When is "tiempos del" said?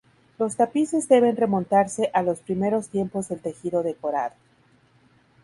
2.89-3.39